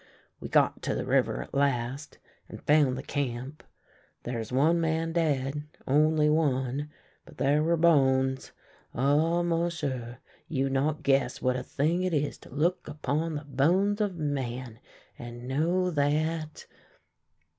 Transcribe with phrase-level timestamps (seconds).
[0.39, 2.17] We got to the river at last,
[2.49, 3.61] and found the camp.
[4.23, 6.89] There is one man dead— only one;
[7.23, 8.51] but there were bones—
[8.95, 10.15] ah, m'sieu',
[10.47, 14.79] you not guess what a thing it is to look upon the bones of men,
[15.19, 16.65] and know that